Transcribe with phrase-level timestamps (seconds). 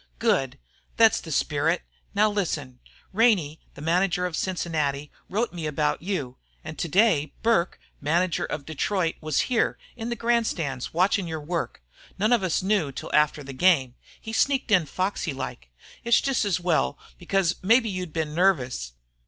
[0.17, 0.57] "Good!
[0.97, 1.83] Thet's the spirit.
[2.15, 2.79] Now listen.
[3.13, 9.13] Ranney, the manager of Cincinnati, wrote me about you, an' today Burke, manager of Detroit,
[9.21, 11.83] was here, in the grandstand watchin' your work.
[12.17, 13.93] None of us knew it till after the game.
[14.19, 15.69] He sneaked in foxy like.
[16.03, 18.93] It's jest as well, because mebbe you 'd been nervous.